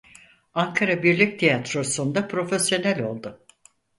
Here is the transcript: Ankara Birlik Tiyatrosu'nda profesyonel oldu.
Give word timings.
Ankara 0.53 1.03
Birlik 1.03 1.39
Tiyatrosu'nda 1.39 2.27
profesyonel 2.27 3.01
oldu. 3.03 3.39